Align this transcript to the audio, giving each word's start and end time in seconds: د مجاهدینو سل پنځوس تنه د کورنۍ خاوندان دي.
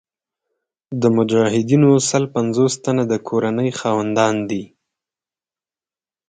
د 1.01 1.03
مجاهدینو 1.17 1.91
سل 2.09 2.23
پنځوس 2.35 2.73
تنه 2.83 3.03
د 3.11 3.13
کورنۍ 3.27 3.69
خاوندان 3.79 4.35
دي. 4.49 4.63